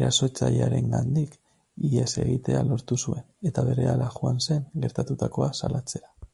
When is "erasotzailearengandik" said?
0.00-1.34